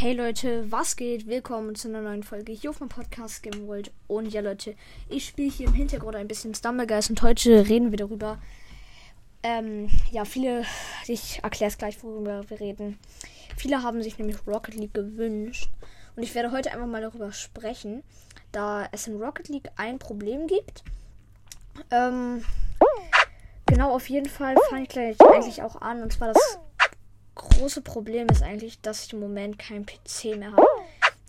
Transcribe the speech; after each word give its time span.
Hey 0.00 0.14
Leute, 0.14 0.64
was 0.72 0.96
geht? 0.96 1.26
Willkommen 1.26 1.74
zu 1.74 1.88
einer 1.88 2.00
neuen 2.00 2.22
Folge 2.22 2.52
hier 2.52 2.70
auf 2.70 2.80
meinem 2.80 2.88
Podcast 2.88 3.42
Game 3.42 3.68
World. 3.68 3.92
Und 4.06 4.32
ja 4.32 4.40
Leute, 4.40 4.74
ich 5.10 5.26
spiele 5.26 5.50
hier 5.50 5.66
im 5.66 5.74
Hintergrund 5.74 6.16
ein 6.16 6.26
bisschen 6.26 6.54
Stumblegeist 6.54 7.10
und 7.10 7.20
heute 7.20 7.68
reden 7.68 7.90
wir 7.90 7.98
darüber. 7.98 8.38
Ähm, 9.42 9.90
ja, 10.10 10.24
viele, 10.24 10.64
ich 11.06 11.40
erkläre 11.42 11.68
es 11.68 11.76
gleich, 11.76 12.02
worüber 12.02 12.48
wir 12.48 12.60
reden. 12.60 12.98
Viele 13.58 13.82
haben 13.82 14.02
sich 14.02 14.16
nämlich 14.16 14.38
Rocket 14.46 14.74
League 14.74 14.94
gewünscht. 14.94 15.68
Und 16.16 16.22
ich 16.22 16.34
werde 16.34 16.50
heute 16.50 16.72
einfach 16.72 16.86
mal 16.86 17.02
darüber 17.02 17.30
sprechen, 17.32 18.02
da 18.52 18.88
es 18.92 19.06
in 19.06 19.20
Rocket 19.20 19.50
League 19.50 19.68
ein 19.76 19.98
Problem 19.98 20.46
gibt. 20.46 20.82
Ähm, 21.90 22.42
genau, 23.66 23.94
auf 23.94 24.08
jeden 24.08 24.30
Fall 24.30 24.56
fange 24.70 24.84
ich 24.84 24.88
gleich 24.88 25.20
eigentlich 25.20 25.62
auch 25.62 25.78
an. 25.82 26.02
Und 26.02 26.14
zwar 26.14 26.28
das 26.28 26.58
große 27.60 27.82
Problem 27.82 28.26
ist 28.28 28.42
eigentlich, 28.42 28.80
dass 28.80 29.04
ich 29.04 29.12
im 29.12 29.20
Moment 29.20 29.58
keinen 29.58 29.84
PC 29.84 30.36
mehr 30.36 30.52
habe. 30.52 30.66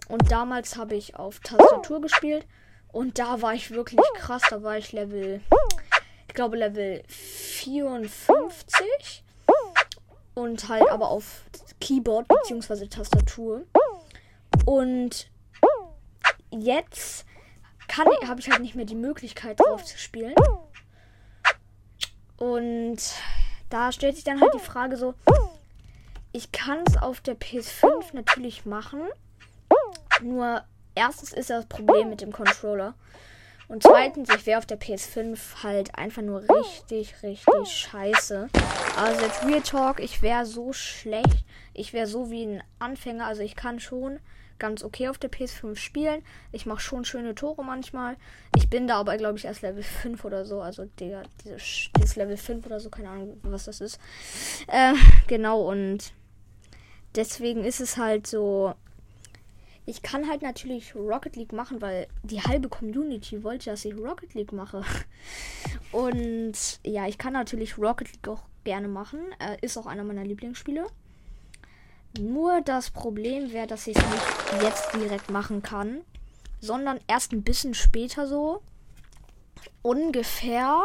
Und 0.08 0.32
damals 0.32 0.78
habe 0.78 0.96
ich 0.96 1.18
auf 1.18 1.40
Tastatur 1.40 2.00
gespielt. 2.00 2.46
Und 2.94 3.20
da 3.20 3.42
war 3.42 3.54
ich 3.54 3.72
wirklich 3.72 4.00
krass. 4.16 4.44
Da 4.50 4.64
war 4.64 4.78
ich 4.78 4.94
Level, 4.94 5.42
ich 6.28 6.34
glaube 6.34 6.56
Level 6.56 7.04
54. 7.08 9.24
Und 10.34 10.70
halt 10.70 10.90
aber 10.90 11.10
auf 11.10 11.44
Keyboard 11.82 12.30
bzw. 12.30 12.88
Tastatur. 12.88 13.64
Und 14.66 15.30
jetzt 16.50 17.26
habe 17.98 18.40
ich 18.40 18.50
halt 18.50 18.62
nicht 18.62 18.76
mehr 18.76 18.86
die 18.86 18.96
Möglichkeit 18.96 19.60
drauf 19.60 19.84
zu 19.84 19.98
spielen. 19.98 20.36
Und 22.38 23.00
da 23.70 23.92
stellt 23.92 24.16
sich 24.16 24.24
dann 24.24 24.40
halt 24.40 24.54
die 24.54 24.60
Frage 24.60 24.96
so, 24.96 25.14
ich 26.32 26.52
kann 26.52 26.84
es 26.88 26.98
auf 26.98 27.22
der 27.22 27.38
PS5 27.38 28.14
natürlich 28.14 28.66
machen. 28.66 29.02
Nur 30.22 30.64
erstens 30.96 31.34
ist 31.34 31.50
das 31.50 31.66
Problem 31.66 32.10
mit 32.10 32.22
dem 32.22 32.32
Controller. 32.32 32.94
Und 33.68 33.84
zweitens, 33.84 34.30
ich 34.36 34.46
wäre 34.46 34.58
auf 34.58 34.66
der 34.66 34.80
PS5 34.80 35.64
halt 35.64 35.96
einfach 35.96 36.22
nur 36.22 36.44
richtig, 36.44 37.24
richtig 37.24 37.68
scheiße. 37.68 38.50
Also 38.98 39.22
jetzt 39.22 39.46
Real 39.46 39.62
Talk, 39.62 40.02
ich 40.02 40.22
wäre 40.22 40.46
so 40.46 40.74
schlecht. 40.74 41.46
Ich 41.74 41.94
wäre 41.94 42.06
so 42.06 42.30
wie 42.30 42.46
ein 42.46 42.64
Anfänger. 42.80 43.26
Also 43.26 43.44
ich 43.44 43.56
kann 43.56 43.80
schon 43.80 44.20
ganz 44.60 44.84
okay 44.84 45.08
auf 45.08 45.18
der 45.18 45.32
PS5 45.32 45.78
spielen. 45.78 46.22
Ich 46.52 46.66
mache 46.66 46.82
schon 46.82 47.06
schöne 47.06 47.34
Tore 47.34 47.64
manchmal. 47.64 48.18
Ich 48.58 48.70
bin 48.70 48.88
da 48.88 48.98
aber, 48.98 49.18
glaube 49.18 49.38
ich, 49.38 49.46
erst 49.46 49.62
Level 49.62 49.84
5 49.84 50.24
oder 50.26 50.44
so. 50.44 50.62
Also 50.62 50.86
der, 51.00 51.24
dieses, 51.44 51.90
dieses 51.98 52.16
Level 52.18 52.38
5 52.38 52.66
oder 52.66 52.80
so, 52.80 52.90
keine 52.90 53.10
Ahnung, 53.10 53.40
was 53.42 53.66
das 53.66 53.80
ist. 53.80 54.00
Äh, 54.68 54.94
genau, 55.28 55.62
und 55.62 56.12
deswegen 57.16 57.64
ist 57.64 57.82
es 57.82 57.98
halt 57.98 58.28
so. 58.28 58.74
Ich 59.86 60.04
kann 60.04 60.30
halt 60.30 60.44
natürlich 60.44 60.96
Rocket 60.96 61.36
League 61.36 61.54
machen, 61.54 61.82
weil 61.82 62.08
die 62.24 62.42
halbe 62.42 62.70
Community 62.70 63.44
wollte, 63.44 63.72
dass 63.72 63.84
ich 63.84 63.96
Rocket 63.96 64.34
League 64.36 64.54
mache. 64.54 64.84
Und 65.92 66.54
ja, 66.86 67.08
ich 67.08 67.18
kann 67.18 67.34
natürlich 67.34 67.78
Rocket 67.78 68.12
League 68.12 68.28
auch 68.28 68.44
gerne 68.64 68.88
machen. 68.88 69.20
Äh, 69.40 69.58
ist 69.62 69.78
auch 69.78 69.88
einer 69.88 70.04
meiner 70.04 70.24
Lieblingsspiele. 70.24 70.86
Nur 72.20 72.62
das 72.62 72.92
Problem 72.92 73.52
wäre, 73.54 73.68
dass 73.68 73.88
ich 73.88 73.98
es 73.98 74.04
nicht 74.04 74.64
jetzt 74.64 74.94
direkt 74.94 75.32
machen 75.32 75.62
kann, 75.62 76.02
sondern 76.60 77.00
erst 77.08 77.32
ein 77.32 77.44
bisschen 77.44 77.74
später 77.74 78.28
so. 78.28 78.62
Ungefähr, 79.82 80.84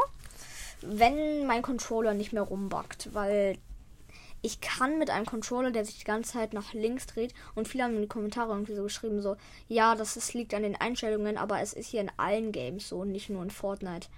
wenn 0.82 1.47
mein 1.47 1.62
Controller 1.62 2.14
nicht 2.14 2.32
mehr 2.32 2.42
rumbackt, 2.42 3.12
weil 3.12 3.58
ich 4.42 4.60
kann 4.60 4.98
mit 4.98 5.10
einem 5.10 5.26
Controller, 5.26 5.70
der 5.70 5.84
sich 5.84 5.98
die 5.98 6.04
ganze 6.04 6.32
Zeit 6.32 6.52
nach 6.52 6.72
links 6.72 7.06
dreht, 7.06 7.34
und 7.54 7.68
viele 7.68 7.84
haben 7.84 7.96
in 7.96 8.02
die 8.02 8.08
Kommentare 8.08 8.52
irgendwie 8.52 8.74
so 8.74 8.82
geschrieben, 8.82 9.20
so, 9.20 9.36
ja, 9.68 9.94
das 9.94 10.16
ist, 10.16 10.34
liegt 10.34 10.54
an 10.54 10.62
den 10.62 10.76
Einstellungen, 10.76 11.36
aber 11.36 11.60
es 11.60 11.72
ist 11.72 11.88
hier 11.88 12.00
in 12.00 12.12
allen 12.16 12.52
Games 12.52 12.88
so, 12.88 13.04
nicht 13.04 13.30
nur 13.30 13.42
in 13.42 13.50
Fortnite. 13.50 14.08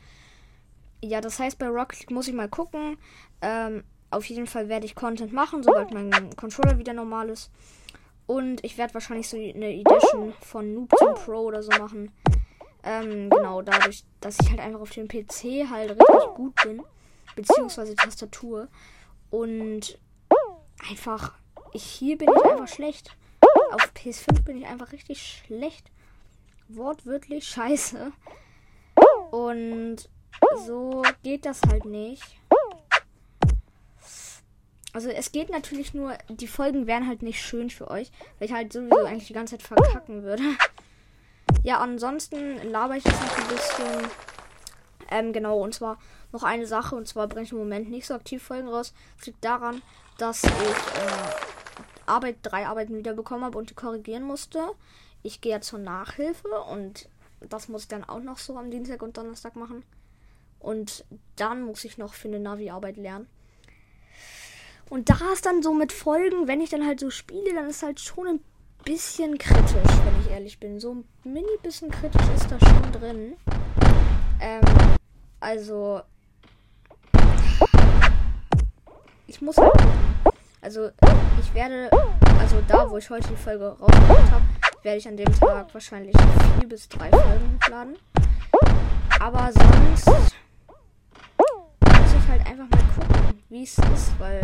Ja, 1.03 1.21
das 1.21 1.39
heißt, 1.39 1.59
bei 1.59 1.69
Rocket 1.69 2.01
League 2.01 2.11
muss 2.11 2.29
ich 2.29 2.35
mal 2.35 2.49
gucken. 2.49 2.99
Ähm, 3.41 3.85
auf 4.11 4.25
jeden 4.25 4.47
Fall 4.47 4.69
werde 4.69 4.87
ich 4.87 4.95
Content 4.95 5.33
machen, 5.33 5.63
sobald 5.63 5.93
mein 5.93 6.35
Controller 6.37 6.79
wieder 6.79 6.93
normal 6.93 7.29
ist. 7.29 7.51
Und 8.27 8.65
ich 8.65 8.77
werde 8.77 8.95
wahrscheinlich 8.95 9.29
so 9.29 9.37
eine 9.37 9.73
Edition 9.73 10.35
von 10.41 10.75
Noob 10.75 10.93
zum 10.99 11.15
Pro 11.15 11.41
oder 11.41 11.63
so 11.63 11.71
machen. 11.79 12.13
Ähm, 12.83 13.31
genau, 13.31 13.63
dadurch, 13.63 14.05
dass 14.21 14.39
ich 14.41 14.51
halt 14.51 14.61
einfach 14.61 14.81
auf 14.81 14.91
dem 14.91 15.09
PC 15.09 15.69
halt 15.71 15.91
richtig 15.91 16.35
gut 16.35 16.55
bin. 16.63 16.83
Beziehungsweise 17.37 17.95
Tastatur. 17.95 18.69
Und 19.31 19.99
einfach, 20.89 21.35
ich, 21.73 21.85
hier 21.85 22.19
bin 22.19 22.29
ich 22.29 22.45
einfach 22.45 22.69
schlecht. 22.69 23.17
Auf 23.73 23.93
PS5 23.95 24.43
bin 24.45 24.59
ich 24.59 24.67
einfach 24.67 24.93
richtig 24.93 25.43
schlecht. 25.47 25.91
Wortwörtlich 26.69 27.47
scheiße. 27.49 28.13
Und 29.31 30.09
so 30.67 31.03
geht 31.23 31.45
das 31.45 31.61
halt 31.69 31.85
nicht. 31.85 32.25
Also 34.93 35.11
es 35.11 35.33
geht 35.33 35.51
natürlich 35.51 35.95
nur, 35.95 36.17
die 36.29 36.47
Folgen 36.47 36.87
wären 36.87 37.07
halt 37.07 37.23
nicht 37.23 37.43
schön 37.43 37.71
für 37.71 37.91
euch, 37.91 38.11
weil 38.39 38.49
ich 38.49 38.55
halt 38.55 38.73
sowieso 38.73 39.05
eigentlich 39.05 39.29
die 39.29 39.35
ganze 39.35 39.59
Zeit 39.59 39.67
verkacken 39.67 40.23
würde. 40.23 40.43
Ja, 41.63 41.79
ansonsten 41.79 42.57
laber 42.71 42.97
ich 42.97 43.05
jetzt 43.05 43.21
noch 43.21 43.39
ein 43.39 43.49
bisschen. 43.49 44.11
Ähm, 45.11 45.33
genau, 45.33 45.59
und 45.59 45.75
zwar 45.75 45.99
noch 46.33 46.43
eine 46.43 46.67
Sache, 46.67 46.95
und 46.95 47.09
zwar 47.09 47.27
bringe 47.27 47.45
ich 47.45 47.53
im 47.53 47.59
Moment 47.59 47.91
nicht 47.91 48.07
so 48.07 48.15
aktiv 48.15 48.43
Folgen 48.43 48.69
raus. 48.69 48.93
Das 49.17 49.27
liegt 49.27 49.45
daran, 49.45 49.83
dass 50.19 50.45
ich 50.45 50.51
äh, 50.51 52.07
Arbeit, 52.07 52.39
drei 52.43 52.67
Arbeiten 52.67 52.97
wieder 52.97 53.15
bekommen 53.15 53.45
habe 53.45 53.59
und 53.59 53.71
die 53.71 53.75
korrigieren 53.75 54.25
musste. 54.25 54.61
Ich 55.23 55.41
gehe 55.41 55.53
ja 55.53 55.61
zur 55.61 55.79
Nachhilfe 55.79 56.49
und 56.71 57.09
das 57.41 57.69
muss 57.69 57.83
ich 57.83 57.89
dann 57.89 58.05
auch 58.05 58.21
noch 58.21 58.39
so 58.39 58.57
am 58.57 58.71
Dienstag 58.71 59.03
und 59.03 59.17
Donnerstag 59.17 59.57
machen. 59.57 59.85
Und 60.59 61.05
dann 61.37 61.63
muss 61.63 61.85
ich 61.85 61.99
noch 61.99 62.15
für 62.15 62.29
eine 62.29 62.41
Navi-Arbeit 62.41 62.97
lernen. 62.97 63.29
Und 64.91 65.11
da 65.11 65.19
ist 65.33 65.47
dann 65.47 65.63
so 65.63 65.75
mit 65.75 65.93
Folgen, 65.93 66.49
wenn 66.49 66.61
ich 66.61 66.71
dann 66.71 66.87
halt 66.87 66.99
so 66.99 67.11
spiele, 67.11 67.55
dann 67.55 67.69
ist 67.69 67.83
halt 67.83 68.01
schon 68.01 68.27
ein 68.27 68.41
bisschen 68.85 69.37
kritisch, 69.39 69.73
wenn 70.05 70.21
ich 70.23 70.31
ehrlich 70.31 70.59
bin. 70.59 70.81
So 70.81 70.95
ein 70.95 71.05
mini 71.25 71.47
bisschen 71.63 71.91
kritisch 71.91 72.27
ist 72.35 72.51
da 72.51 72.59
schon 72.59 72.93
drin. 72.93 73.37
Ähm, 74.41 74.63
also. 75.41 76.01
Ich 79.29 79.41
muss 79.41 79.57
halt. 79.57 79.73
Also, 80.61 80.91
ich 81.41 81.55
werde. 81.55 81.89
Also, 82.41 82.57
da, 82.67 82.91
wo 82.91 82.97
ich 82.97 83.09
heute 83.09 83.29
die 83.29 83.37
Folge 83.37 83.77
rausgebracht 83.79 84.33
habe, 84.33 84.45
werde 84.83 84.99
ich 84.99 85.07
an 85.07 85.17
dem 85.17 85.33
Tag 85.33 85.73
wahrscheinlich 85.73 86.17
vier 86.59 86.69
bis 86.69 86.89
drei 86.89 87.11
Folgen 87.11 87.59
hochladen. 87.63 87.97
Aber 89.21 89.51
sonst 89.53 90.09
halt 92.29 92.47
einfach 92.47 92.69
mal 92.69 92.85
gucken, 92.95 93.43
wie 93.49 93.63
es 93.63 93.79
ist, 93.79 94.19
weil 94.19 94.43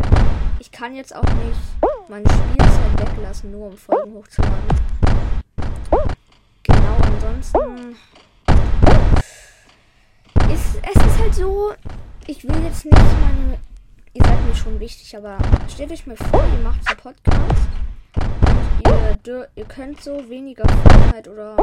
ich 0.59 0.71
kann 0.71 0.95
jetzt 0.95 1.15
auch 1.15 1.21
nicht 1.21 2.09
meine 2.09 2.25
Spielzeit 2.27 2.99
weglassen, 2.99 3.51
nur 3.51 3.67
um 3.67 3.77
Folgen 3.77 4.13
hochzuladen. 4.13 4.55
Genau, 6.63 6.97
ansonsten 7.03 7.95
ist 10.51 10.79
es 10.81 11.05
ist 11.05 11.19
halt 11.19 11.35
so, 11.35 11.73
ich 12.27 12.43
will 12.43 12.63
jetzt 12.63 12.85
nicht 12.85 12.97
meine, 12.97 13.59
ihr 14.15 14.23
seid 14.23 14.45
mir 14.45 14.55
schon 14.55 14.79
wichtig, 14.79 15.15
aber 15.15 15.37
stellt 15.67 15.91
euch 15.91 16.07
mal 16.07 16.15
vor, 16.15 16.41
ihr 16.41 16.63
macht 16.63 16.87
so 16.87 16.95
Podcast 16.95 17.67
und 18.87 19.27
ihr, 19.27 19.49
ihr 19.55 19.65
könnt 19.65 20.01
so 20.01 20.29
weniger 20.29 20.63
Fortnite 20.67 21.31
oder 21.31 21.57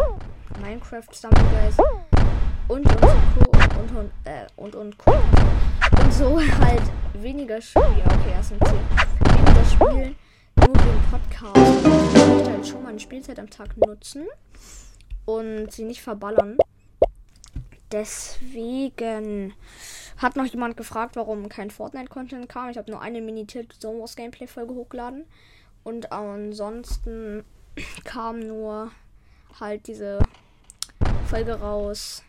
Minecraft 0.61 1.05
Stumbleguys 1.13 1.79
und 2.69 2.87
und 2.87 3.03
und 3.03 3.73
und, 3.79 3.97
und, 3.97 4.11
äh, 4.25 4.47
und, 4.57 4.75
und 4.75 4.97
und 5.07 6.13
so 6.13 6.39
halt 6.39 6.83
weniger 7.15 7.61
spielen. 7.61 7.97
Ja, 7.99 8.05
okay, 8.05 8.33
erst 8.35 8.53
ein 8.53 8.61
10. 8.61 8.75
Weniger 9.39 9.65
spielen, 9.65 10.17
nur 10.57 10.75
den 10.75 11.03
Podcast. 11.11 11.57
Ich 12.15 12.27
möchte 12.27 12.51
halt 12.51 12.67
schon 12.67 12.83
meine 12.83 13.01
Spielzeit 13.01 13.39
am 13.39 13.49
Tag 13.49 13.75
nutzen 13.79 14.27
und 15.25 15.73
sie 15.73 15.85
nicht 15.85 16.03
verballern. 16.03 16.59
Deswegen 17.91 19.55
hat 20.23 20.37
noch 20.37 20.47
jemand 20.47 20.77
gefragt, 20.77 21.17
warum 21.17 21.49
kein 21.49 21.71
Fortnite-Content 21.71 22.49
kam. 22.49 22.71
Ich 22.71 22.79
habe 22.79 22.91
nur 22.91 23.01
eine 23.01 23.21
Mini-Tilt 23.21 23.75
Zone 23.81 24.01
Wars 24.01 24.17
Gameplay-Folge 24.17 24.75
hochgeladen. 24.75 25.25
Und 25.85 26.13
ansonsten 26.13 27.45
kam 28.05 28.41
nur 28.41 28.91
halt 29.59 29.87
diese 29.87 30.21
Folge 31.29 31.55
raus 31.61 32.23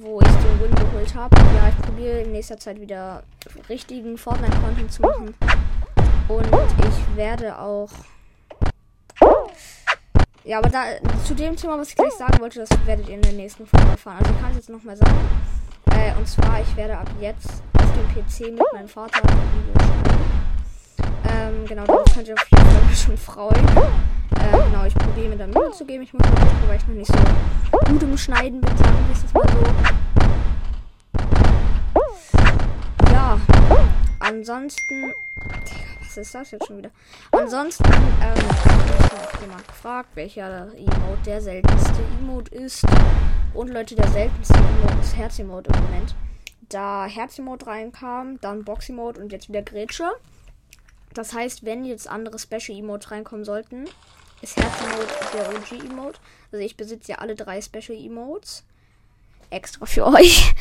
wo 0.00 0.20
ich 0.20 0.26
den 0.26 0.60
Win 0.60 0.74
geholt 0.74 1.14
habe. 1.14 1.36
Ja, 1.36 1.68
ich 1.68 1.84
probiere 1.84 2.20
in 2.20 2.32
nächster 2.32 2.58
Zeit 2.58 2.80
wieder 2.80 3.22
richtigen 3.68 4.18
Fortnite-Content 4.18 4.92
zu 4.92 5.02
machen. 5.02 5.34
Und 6.28 6.46
ich 6.46 7.16
werde 7.16 7.58
auch. 7.58 7.90
Ja, 10.44 10.58
aber 10.58 10.68
da 10.68 10.84
zu 11.24 11.34
dem 11.34 11.56
Thema, 11.56 11.78
was 11.78 11.88
ich 11.88 11.96
gleich 11.96 12.12
sagen 12.12 12.38
wollte, 12.40 12.60
das 12.60 12.68
werdet 12.86 13.08
ihr 13.08 13.14
in 13.14 13.22
der 13.22 13.32
nächsten 13.32 13.66
Folge 13.66 13.88
erfahren. 13.88 14.18
Also 14.18 14.32
ich 14.32 14.40
kann 14.40 14.50
es 14.50 14.56
jetzt 14.56 14.70
nochmal 14.70 14.96
sagen. 14.96 15.18
Äh, 16.06 16.12
und 16.18 16.28
zwar, 16.28 16.60
ich 16.60 16.76
werde 16.76 16.96
ab 16.98 17.10
jetzt 17.20 17.62
auf 17.78 17.92
dem 17.94 18.06
PC 18.14 18.52
mit 18.52 18.62
meinem 18.72 18.88
Vater 18.88 19.20
ein 19.24 19.38
Video 19.52 19.74
schreiben. 19.74 20.26
Ähm, 21.28 21.66
genau, 21.66 21.84
darauf 21.84 22.04
könnt 22.14 22.28
ihr 22.28 22.34
auf 22.34 22.46
jeden 22.48 22.64
Fall 22.64 22.94
schon 22.94 23.16
freuen. 23.16 23.66
Äh, 24.36 24.52
genau, 24.70 24.84
ich 24.84 24.94
probiere 24.94 25.30
mir 25.30 25.36
dann 25.36 25.50
Mühe 25.50 25.72
zu 25.72 25.84
geben. 25.84 26.04
Ich 26.04 26.12
muss 26.12 26.22
mal 26.22 26.30
gucken, 26.30 26.68
weil 26.68 26.76
ich 26.76 26.86
noch 26.86 26.94
nicht 26.94 27.10
so 27.10 27.14
gut 27.90 28.02
im 28.02 28.16
Schneiden 28.16 28.60
bin, 28.60 28.76
sagen 28.76 29.06
wir 29.08 29.16
es 29.16 29.34
mal 29.34 29.48
so. 33.02 33.12
Ja, 33.12 33.40
ansonsten. 34.20 35.12
Was 36.02 36.16
ist 36.16 36.34
das 36.34 36.50
jetzt 36.52 36.66
schon 36.66 36.78
wieder? 36.78 36.90
Ansonsten, 37.32 37.84
ähm, 37.84 38.48
hat 39.36 39.40
jemand 39.40 39.66
gefragt, 39.66 40.10
welcher 40.14 40.68
Emote 40.76 41.18
der 41.26 41.40
seltenste 41.40 42.02
Emote 42.20 42.54
ist. 42.54 42.84
Und 43.54 43.68
Leute, 43.68 43.94
der 43.94 44.08
seltenste 44.08 44.54
Emote 44.54 44.98
ist 45.00 45.16
Herz-Emote 45.16 45.70
im 45.74 45.82
Moment. 45.84 46.14
Da 46.68 47.06
Herz-Emote 47.06 47.66
reinkam, 47.66 48.40
dann 48.40 48.64
Box-Emote 48.64 49.20
und 49.20 49.32
jetzt 49.32 49.48
wieder 49.48 49.62
Grätsche. 49.62 50.10
Das 51.14 51.32
heißt, 51.32 51.64
wenn 51.64 51.84
jetzt 51.84 52.08
andere 52.08 52.38
Special 52.38 52.78
Emotes 52.78 53.10
reinkommen 53.10 53.44
sollten, 53.44 53.84
ist 54.42 54.56
Herz 54.56 54.74
Emote 54.82 55.14
der 55.32 55.48
OG 55.48 55.90
Emote. 55.90 56.20
Also 56.52 56.64
ich 56.64 56.76
besitze 56.76 57.12
ja 57.12 57.18
alle 57.18 57.34
drei 57.34 57.60
Special 57.62 57.96
Emotes. 57.98 58.64
Extra 59.50 59.86
für 59.86 60.06
euch. 60.14 60.54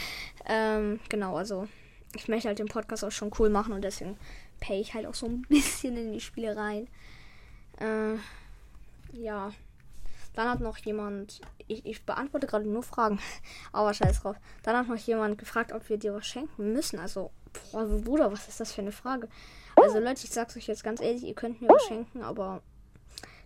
ähm, 0.45 0.99
genau, 1.09 1.35
also 1.35 1.67
ich 2.15 2.27
möchte 2.27 2.47
halt 2.47 2.59
den 2.59 2.67
Podcast 2.67 3.03
auch 3.03 3.11
schon 3.11 3.31
cool 3.39 3.49
machen 3.49 3.73
und 3.73 3.83
deswegen 3.83 4.17
pay 4.59 4.79
ich 4.79 4.93
halt 4.93 5.05
auch 5.05 5.15
so 5.15 5.25
ein 5.25 5.41
bisschen 5.49 5.97
in 5.97 6.13
die 6.13 6.21
Spiele 6.21 6.55
rein. 6.55 6.87
Äh, 7.79 8.15
ja. 9.11 9.51
Dann 10.35 10.49
hat 10.49 10.59
noch 10.59 10.77
jemand, 10.77 11.41
ich, 11.67 11.85
ich 11.85 12.05
beantworte 12.05 12.47
gerade 12.47 12.67
nur 12.67 12.83
Fragen, 12.83 13.19
aber 13.71 13.93
scheiß 13.93 14.21
drauf. 14.21 14.35
Dann 14.63 14.77
hat 14.77 14.87
noch 14.87 14.97
jemand 14.97 15.37
gefragt, 15.37 15.71
ob 15.71 15.87
wir 15.89 15.97
dir 15.97 16.13
was 16.13 16.25
schenken 16.25 16.73
müssen. 16.73 16.99
Also, 16.99 17.31
boah, 17.71 17.85
Bruder, 17.85 18.31
was 18.31 18.47
ist 18.47 18.59
das 18.59 18.73
für 18.73 18.81
eine 18.81 18.91
Frage? 18.91 19.29
Also 19.75 19.99
Leute, 19.99 20.23
ich 20.23 20.31
sag's 20.31 20.55
euch 20.55 20.67
jetzt 20.67 20.83
ganz 20.83 21.01
ehrlich, 21.01 21.23
ihr 21.23 21.35
könnt 21.35 21.61
mir 21.61 21.69
was 21.69 21.83
schenken, 21.83 22.21
aber 22.21 22.61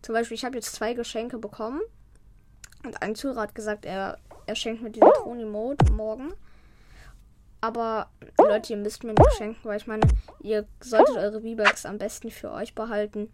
zum 0.02 0.14
Beispiel, 0.14 0.36
ich 0.36 0.46
habe 0.46 0.56
jetzt 0.56 0.74
zwei 0.74 0.94
Geschenke 0.94 1.38
bekommen. 1.38 1.82
Und 2.84 3.02
ein 3.02 3.16
Zuhörer 3.16 3.42
hat 3.42 3.56
gesagt, 3.56 3.86
er, 3.86 4.18
er 4.46 4.56
schenkt 4.56 4.82
mir 4.82 4.90
diesen 4.90 5.12
Toni-Mode 5.24 5.92
morgen. 5.92 6.34
Aber 7.62 8.10
Leute, 8.38 8.74
ihr 8.74 8.78
müsst 8.78 9.04
mir 9.04 9.14
nicht 9.14 9.34
schenken, 9.38 9.60
weil 9.64 9.78
ich 9.78 9.88
meine, 9.88 10.08
ihr 10.40 10.66
solltet 10.80 11.18
eure 11.18 11.42
V-Bucks 11.42 11.86
am 11.86 11.98
besten 11.98 12.32
für 12.32 12.52
euch 12.52 12.74
behalten. 12.74 13.32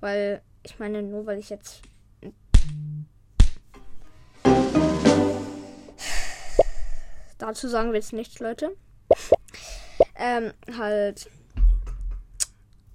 Weil, 0.00 0.40
ich 0.62 0.78
meine, 0.78 1.02
nur 1.02 1.26
weil 1.26 1.38
ich 1.38 1.50
jetzt. 1.50 1.82
Dazu 7.38 7.68
sagen 7.68 7.90
wir 7.92 7.96
jetzt 7.96 8.12
nichts, 8.12 8.40
Leute. 8.40 8.76
ähm, 10.16 10.52
halt 10.76 11.30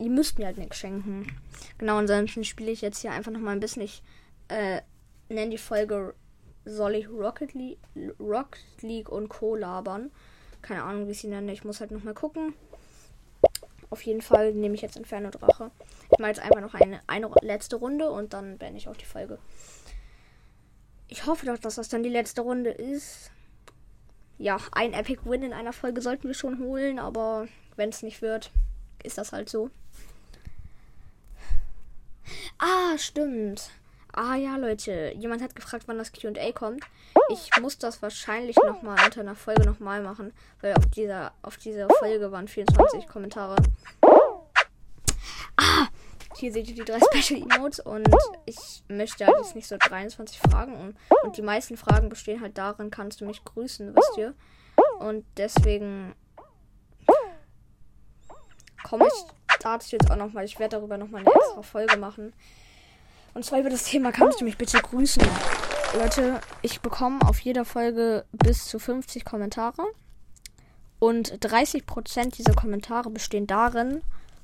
ihr 0.01 0.09
müsst 0.09 0.39
mir 0.39 0.47
halt 0.47 0.57
nichts 0.57 0.77
schenken. 0.77 1.27
Genau, 1.77 1.97
ansonsten 1.97 2.44
spiele 2.44 2.71
ich 2.71 2.81
jetzt 2.81 3.00
hier 3.00 3.12
einfach 3.12 3.31
noch 3.31 3.39
mal 3.39 3.51
ein 3.51 3.59
bisschen. 3.59 3.83
Ich 3.83 4.03
äh, 4.47 4.81
nenne 5.29 5.51
die 5.51 5.57
Folge 5.57 6.15
Soll 6.65 6.95
ich 6.95 7.09
Rocket 7.09 7.53
League, 7.53 7.79
Rocket 8.19 8.81
League 8.81 9.09
und 9.09 9.29
Co. 9.29 9.56
labern? 9.56 10.12
Keine 10.62 10.83
Ahnung, 10.83 11.07
wie 11.07 11.12
ich 11.12 11.21
sie 11.21 11.27
nenne. 11.27 11.53
Ich 11.53 11.63
muss 11.63 11.79
halt 11.79 11.91
noch 11.91 12.03
mal 12.03 12.13
gucken. 12.13 12.53
Auf 13.89 14.01
jeden 14.03 14.21
Fall 14.21 14.53
nehme 14.53 14.75
ich 14.75 14.81
jetzt 14.81 14.97
Inferno 14.97 15.29
Drache. 15.29 15.71
Ich 16.12 16.19
mache 16.19 16.31
jetzt 16.31 16.42
einfach 16.42 16.62
noch 16.62 16.74
eine, 16.74 17.02
eine 17.08 17.30
letzte 17.42 17.78
Runde 17.78 18.10
und 18.10 18.34
dann 18.34 18.58
beende 18.58 18.78
ich 18.78 18.88
auch 18.88 18.98
die 18.98 19.06
Folge. 19.06 19.40
Ich 21.08 21.25
hoffe 21.25 21.46
doch, 21.46 21.58
dass 21.58 21.75
das 21.75 21.90
dann 21.90 22.04
die 22.04 22.10
letzte 22.10 22.42
Runde 22.42 22.72
ist. 22.72 23.31
Ja, 24.38 24.58
ein 24.72 24.94
Epic 24.94 25.22
Win 25.25 25.44
in 25.44 25.54
einer 25.54 25.74
Folge 25.74 26.02
sollten 26.02 26.28
wir 26.28 26.34
schon 26.34 26.60
holen, 26.60 27.00
aber 27.00 27.48
wenn 27.75 27.90
es 27.90 28.02
nicht 28.02 28.22
wird, 28.22 28.52
ist 29.04 29.18
das 29.18 29.31
halt 29.31 29.50
so. 29.50 29.69
Ah, 32.58 32.98
stimmt. 32.98 33.72
Ah 34.13 34.36
ja, 34.36 34.58
Leute. 34.58 35.13
Jemand 35.18 35.42
hat 35.42 35.56
gefragt, 35.56 35.84
wann 35.88 35.98
das 35.98 36.12
QA 36.12 36.52
kommt. 36.54 36.84
Ich 37.30 37.50
muss 37.62 37.78
das 37.78 38.02
wahrscheinlich 38.02 38.58
nochmal 38.58 38.98
unter 39.06 39.22
einer 39.22 39.36
Folge 39.36 39.66
nochmal 39.66 40.02
machen, 40.02 40.34
weil 40.60 40.74
auf 40.74 40.86
dieser, 40.88 41.34
auf 41.42 41.58
dieser 41.58 41.88
Folge 41.90 42.31
waren 42.31 42.48
24 42.48 43.08
Kommentare. 43.08 43.56
Hier 46.41 46.51
seht 46.51 46.67
ihr 46.69 46.73
die 46.73 46.83
drei 46.83 46.99
Special 47.13 47.39
Emotes 47.39 47.79
und 47.79 48.09
ich 48.47 48.83
möchte 48.88 49.27
halt 49.27 49.38
jetzt 49.38 49.55
nicht 49.55 49.67
so 49.67 49.77
23 49.77 50.39
Fragen 50.39 50.75
und, 50.75 50.97
und 51.23 51.38
die 51.38 51.43
meisten 51.43 51.77
Fragen 51.77 52.09
bestehen 52.09 52.41
halt 52.41 52.57
darin, 52.57 52.89
kannst 52.89 53.21
du 53.21 53.25
mich 53.25 53.43
grüßen, 53.43 53.95
wisst 53.95 54.17
ihr? 54.17 54.33
Und 54.99 55.23
deswegen 55.38 56.15
komme 58.81 59.05
ich 59.05 59.59
dazu 59.59 59.95
jetzt 59.95 60.09
auch 60.09 60.15
nochmal. 60.15 60.43
Ich 60.45 60.57
werde 60.57 60.77
darüber 60.77 60.97
nochmal 60.97 61.21
eine 61.21 61.31
extra 61.31 61.61
Folge 61.61 61.97
machen. 61.97 62.33
Und 63.35 63.45
zwar 63.45 63.59
über 63.59 63.69
das 63.69 63.83
Thema, 63.83 64.11
kannst 64.11 64.41
du 64.41 64.45
mich 64.45 64.57
bitte 64.57 64.79
grüßen? 64.81 65.23
Leute, 65.93 66.41
ich 66.63 66.81
bekomme 66.81 67.21
auf 67.21 67.39
jeder 67.39 67.65
Folge 67.65 68.25
bis 68.31 68.65
zu 68.65 68.79
50 68.79 69.25
Kommentare. 69.25 69.83
Und 70.97 71.33
30% 71.33 72.35
dieser 72.35 72.53
Kommentare 72.53 73.11
bestehen 73.11 73.45
darin, 73.45 74.01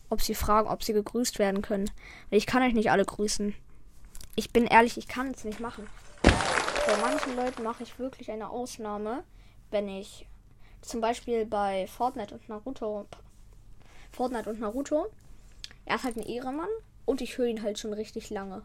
ob 0.10 0.22
sie 0.22 0.36
fragen, 0.36 0.70
ob 0.70 0.84
sie 0.84 0.94
gegrüßt 0.94 1.40
werden 1.40 1.62
können. 1.62 1.90
Ich 2.30 2.46
kann 2.46 2.64
euch 2.64 2.74
nicht 2.74 2.92
alle 2.92 3.06
grüßen. 3.06 3.54
Ich 4.36 4.52
bin 4.52 4.66
ehrlich, 4.66 4.98
ich 4.98 5.08
kann 5.08 5.32
es 5.32 5.44
nicht 5.44 5.60
machen. 5.60 5.88
Bei 6.22 6.98
manchen 7.02 7.36
Leuten 7.36 7.64
mache 7.64 7.84
ich 7.84 8.00
wirklich 8.00 8.32
eine 8.32 8.50
Ausnahme, 8.50 9.24
wenn 9.72 9.90
ich 9.90 10.28
zum 10.82 11.02
Beispiel 11.02 11.46
bei 11.46 11.88
Fortnite 11.88 12.36
und 12.36 12.48
Naruto 12.48 13.08
Fortnite 14.12 14.50
und 14.50 14.60
Naruto. 14.60 15.08
Er 15.86 15.96
ist 15.96 16.04
halt 16.04 16.18
ein 16.18 16.24
Ehremann 16.24 16.70
und 17.06 17.22
ich 17.22 17.38
höre 17.38 17.48
ihn 17.48 17.62
halt 17.62 17.80
schon 17.80 17.94
richtig 17.94 18.30
lange. 18.30 18.62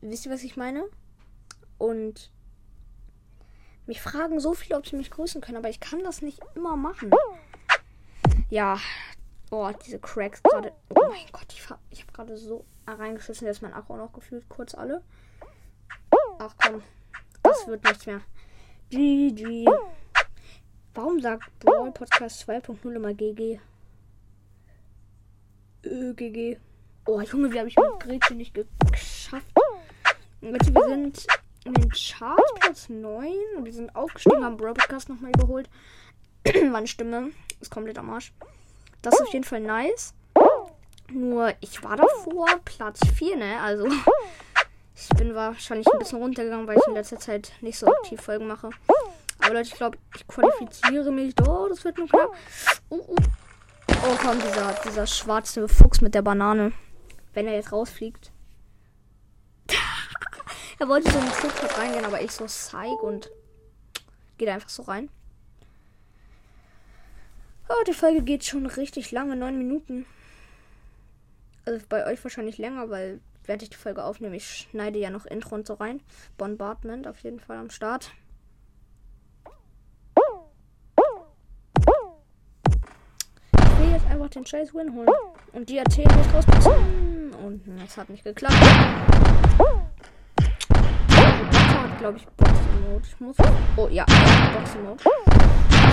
Wisst 0.00 0.26
ihr, 0.26 0.32
was 0.32 0.42
ich 0.42 0.56
meine? 0.56 0.84
Und 1.78 2.30
mich 3.86 4.00
fragen 4.00 4.40
so 4.40 4.54
viele, 4.54 4.76
ob 4.76 4.86
sie 4.86 4.96
mich 4.96 5.10
grüßen 5.10 5.40
können, 5.40 5.58
aber 5.58 5.68
ich 5.68 5.80
kann 5.80 6.02
das 6.02 6.22
nicht 6.22 6.40
immer 6.54 6.76
machen. 6.76 7.10
Ja, 8.50 8.78
boah, 9.52 9.74
diese 9.74 9.98
Cracks 9.98 10.42
gerade. 10.42 10.72
Oh 10.88 11.08
mein 11.10 11.26
Gott, 11.30 11.44
ich, 11.50 11.62
ich 11.90 12.00
habe 12.00 12.12
gerade 12.12 12.38
so 12.38 12.64
reingeschissen, 12.86 13.46
dass 13.46 13.60
mein 13.60 13.74
Akku 13.74 13.94
noch 13.94 14.14
gefühlt 14.14 14.48
kurz 14.48 14.74
alle. 14.74 15.02
Ach 16.38 16.54
komm, 16.56 16.82
das 17.42 17.66
wird 17.66 17.84
nichts 17.84 18.06
mehr. 18.06 18.22
GG. 18.88 19.66
Warum 20.94 21.20
sagt 21.20 21.58
Brawl 21.60 21.92
Podcast 21.92 22.48
2.0 22.48 22.94
immer 22.94 23.12
GG? 23.12 23.60
Ö, 25.84 26.14
GG. 26.14 26.56
Oh, 27.04 27.20
Junge, 27.20 27.52
wie 27.52 27.58
habe 27.58 27.68
ich 27.68 27.76
mit 27.76 28.00
Gretchen 28.00 28.38
nicht 28.38 28.54
geschafft? 28.54 29.46
Leute, 30.40 30.74
wir 30.74 30.88
sind 30.88 31.26
in 31.66 31.74
den 31.74 31.90
Charts 31.90 32.54
Platz 32.58 32.88
9. 32.88 33.34
Wir 33.62 33.72
sind 33.72 33.94
aufgestiegen, 33.94 34.44
haben 34.44 34.56
Brawl 34.56 34.72
Podcast 34.72 35.10
nochmal 35.10 35.32
überholt. 35.32 35.68
Meine 36.70 36.86
Stimme 36.86 37.32
ist 37.60 37.70
komplett 37.70 37.98
am 37.98 38.08
Arsch. 38.08 38.32
Das 39.02 39.14
ist 39.14 39.22
auf 39.22 39.32
jeden 39.32 39.44
Fall 39.44 39.60
nice. 39.60 40.14
Nur, 41.10 41.52
ich 41.60 41.82
war 41.82 41.96
davor 41.96 42.46
Platz 42.64 43.00
4, 43.16 43.36
ne? 43.36 43.60
Also, 43.60 43.86
ich 44.94 45.08
bin 45.16 45.34
wahrscheinlich 45.34 45.86
ein 45.92 45.98
bisschen 45.98 46.18
runtergegangen, 46.18 46.66
weil 46.66 46.78
ich 46.78 46.86
in 46.86 46.94
letzter 46.94 47.18
Zeit 47.18 47.52
nicht 47.60 47.78
so 47.78 47.86
aktiv 47.86 48.20
Folgen 48.20 48.46
mache. 48.46 48.70
Aber 49.40 49.54
Leute, 49.54 49.68
ich 49.68 49.74
glaube, 49.74 49.98
ich 50.16 50.26
qualifiziere 50.26 51.10
mich. 51.10 51.34
Oh, 51.46 51.66
das 51.68 51.84
wird 51.84 51.98
nur 51.98 52.08
knapp. 52.08 52.32
Oh, 52.88 53.04
oh. 53.08 53.16
oh 53.88 54.16
komm, 54.22 54.38
dieser, 54.40 54.72
dieser 54.86 55.06
schwarze 55.06 55.68
Fuchs 55.68 56.00
mit 56.00 56.14
der 56.14 56.22
Banane. 56.22 56.72
Wenn 57.34 57.46
er 57.46 57.54
jetzt 57.54 57.72
rausfliegt. 57.72 58.30
er 60.78 60.88
wollte 60.88 61.10
so 61.10 61.18
einen 61.18 61.30
Trick 61.32 61.78
reingehen, 61.78 62.04
aber 62.04 62.22
ich 62.22 62.30
so 62.30 62.46
zeig 62.46 63.02
und 63.02 63.30
geht 64.38 64.48
einfach 64.48 64.68
so 64.68 64.84
rein. 64.84 65.10
Oh, 67.72 67.84
die 67.86 67.94
Folge 67.94 68.22
geht 68.22 68.44
schon 68.44 68.66
richtig 68.66 69.10
lange, 69.12 69.34
neun 69.34 69.56
Minuten. 69.56 70.04
Also 71.64 71.82
bei 71.88 72.06
euch 72.06 72.22
wahrscheinlich 72.22 72.58
länger, 72.58 72.90
weil 72.90 73.20
während 73.46 73.62
ich 73.62 73.70
die 73.70 73.76
Folge 73.76 74.04
aufnehme, 74.04 74.36
ich 74.36 74.68
schneide 74.70 74.98
ja 74.98 75.08
noch 75.08 75.24
Intro 75.24 75.54
und 75.54 75.66
so 75.66 75.74
rein. 75.74 76.00
Bombardment 76.36 77.06
auf 77.06 77.20
jeden 77.20 77.40
Fall 77.40 77.56
am 77.56 77.70
Start. 77.70 78.12
einfach 84.12 84.28
den 84.28 84.46
scheiß 84.46 84.74
Win 84.74 84.94
holen. 84.94 85.08
Und 85.52 85.68
die 85.68 85.80
AT 85.80 85.96
nicht 85.96 86.34
rauspassen. 86.34 87.32
Und 87.44 87.62
das 87.80 87.96
hat 87.96 88.08
nicht 88.10 88.24
geklappt. 88.24 88.54
Hat, 91.10 91.98
glaube 91.98 92.18
ich, 92.18 92.26
Boxen-Mode. 92.26 93.04
Ich 93.06 93.20
muss. 93.20 93.36
Oh 93.76 93.88
ja, 93.88 94.04
Boxen-Mode. 94.54 95.02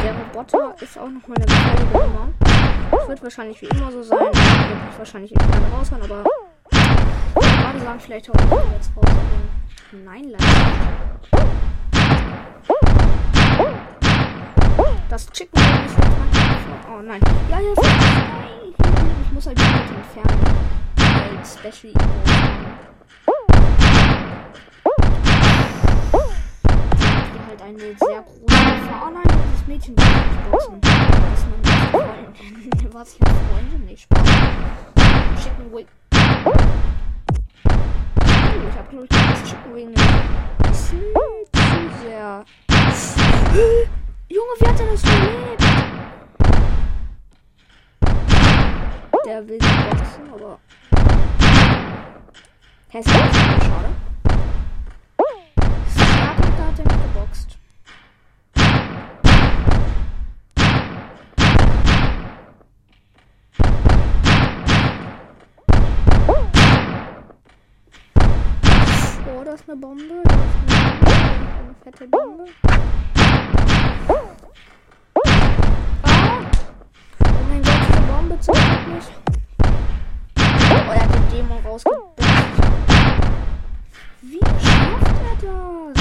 Der 0.03 0.13
Roboter 0.13 0.75
ist 0.81 0.97
auch 0.97 1.09
nochmal 1.09 1.37
eine 1.37 1.45
gefährliche 1.45 1.97
Nummer. 1.97 2.33
Das 2.91 3.07
wird 3.07 3.23
wahrscheinlich 3.23 3.61
wie 3.61 3.65
immer 3.67 3.91
so 3.91 4.01
sein. 4.01 4.17
Ich 4.31 4.39
Wird 4.39 4.97
wahrscheinlich 4.97 5.31
irgendwann 5.31 5.73
raushauen, 5.73 6.01
aber. 6.03 6.23
Ich 6.71 7.57
gerade 7.59 7.79
sagen, 7.79 7.99
vielleicht 7.99 8.29
auch 8.29 8.35
jetzt 8.73 8.91
raus. 8.95 9.05
Nein, 9.91 10.23
leider. 10.29 10.45
Das 15.09 15.29
Chicken 15.31 15.59
ist 15.59 15.95
Oh 16.91 17.01
nein. 17.01 17.21
Ja, 17.49 17.59
ja, 17.59 17.73
nein. 17.75 18.73
Ich 19.23 19.31
muss 19.31 19.47
halt 19.47 19.57
die 19.57 19.63
Leute 19.63 19.93
entfernen. 19.95 20.69
halt 20.97 21.47
Special 21.47 21.93
Emotes 21.93 22.78
halt 27.49 27.61
eine 27.61 27.79
sehr 27.79 28.21
große 28.21 28.45
Gefahr. 28.45 29.07
Allein 29.07 29.23
dieses 29.23 29.67
Mädchen 29.67 29.95
kann 29.95 30.05
nicht 30.07 30.51
boxen. 30.51 30.81
Das 30.81 30.91
ist 31.39 31.47
mein 31.49 31.61
bester 31.61 31.89
Freund. 31.91 32.93
Was 32.93 33.13
ich 33.13 33.21
als 33.21 33.37
Freundin 33.51 33.85
nicht 33.85 34.01
Spaß. 34.03 34.29
Chicken 35.43 35.73
Wing. 35.73 35.87
Oh, 36.45 36.53
ich 38.69 38.77
hab 38.77 38.89
glaube 38.89 39.05
ich 39.05 39.09
das 39.09 39.43
Chicken 39.49 39.75
Wing 39.75 39.87
ein 39.87 39.93
bisschen 40.69 41.01
zu 41.53 41.61
sehr. 42.03 42.45
Junge, 44.29 44.53
wie 44.59 44.67
hat 44.67 44.79
er 44.79 44.85
das 44.87 45.03
überlebt? 45.03 45.63
Der 49.25 49.47
will 49.47 49.59
boxen, 49.59 50.33
aber. 50.33 50.59
Hässlich, 52.89 53.15
schade. 53.15 54.08
Ist 69.59 69.69
eine 69.69 69.79
Bombe. 69.79 70.23
Eine, 70.23 71.75
fette 71.83 72.07
Bombe. 72.07 72.45
Ah! 74.03 74.19
Oh 77.23 77.43
mein 77.49 77.61
Gott, 77.61 77.81
diese 77.87 78.01
Bombe 78.01 78.39
zerstört 78.39 78.87
mich. 78.87 79.05
Oh, 80.37 80.91
er 80.91 81.01
hat 81.01 81.13
den 81.13 81.29
Dämon 81.29 81.59
rausgebombt. 81.65 82.19
Wie 84.21 84.39
schafft 84.39 85.17
er 85.23 85.35
das? 85.41 85.97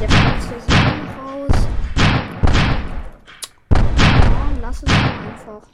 Der 0.00 0.06
platzt 0.06 0.48
ja 0.50 0.58
so 0.66 0.74
raus. 1.20 1.58
Ja, 3.70 4.44
lass 4.60 4.76
es 4.76 4.84
doch 4.84 4.94
einfach. 5.28 5.64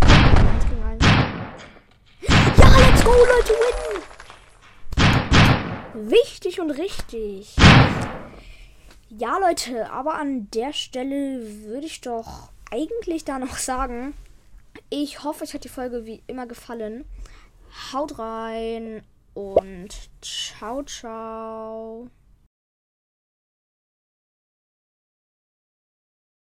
Eins 0.00 0.64
gegen 0.68 0.82
eins. 0.84 1.04
Ja, 2.58 2.68
let's 2.78 3.04
go, 3.04 3.10
Leute, 3.10 3.52
win! 3.52 4.17
Wichtig 6.06 6.60
und 6.60 6.70
richtig. 6.70 7.56
Ja, 9.10 9.38
Leute, 9.38 9.90
aber 9.90 10.14
an 10.14 10.48
der 10.50 10.72
Stelle 10.72 11.64
würde 11.64 11.86
ich 11.86 12.00
doch 12.00 12.50
eigentlich 12.70 13.24
da 13.24 13.38
noch 13.38 13.56
sagen, 13.56 14.14
ich 14.90 15.24
hoffe, 15.24 15.44
euch 15.44 15.54
hat 15.54 15.64
die 15.64 15.68
Folge 15.68 16.06
wie 16.06 16.22
immer 16.26 16.46
gefallen. 16.46 17.04
Haut 17.92 18.18
rein 18.18 19.02
und 19.34 19.88
ciao, 20.20 20.82
ciao. 20.84 22.08